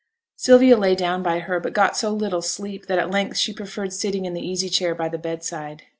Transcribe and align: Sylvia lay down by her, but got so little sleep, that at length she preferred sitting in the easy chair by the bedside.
Sylvia 0.35 0.77
lay 0.77 0.95
down 0.95 1.21
by 1.21 1.37
her, 1.41 1.59
but 1.59 1.73
got 1.73 1.95
so 1.95 2.09
little 2.11 2.41
sleep, 2.41 2.87
that 2.87 2.97
at 2.97 3.11
length 3.11 3.37
she 3.37 3.53
preferred 3.53 3.93
sitting 3.93 4.25
in 4.25 4.33
the 4.33 4.41
easy 4.41 4.67
chair 4.67 4.95
by 4.95 5.07
the 5.09 5.19
bedside. 5.19 5.83